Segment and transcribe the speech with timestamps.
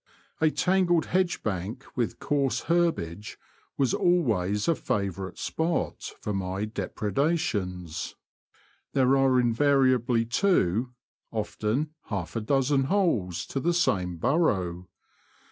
[0.39, 3.37] A tangled hedgebank with coarse herbage
[3.77, 8.15] was alwasy a favourite spot for my depredations.
[8.93, 10.89] There are invariably two,
[11.29, 14.87] often half a dozen holes, to the same burrow.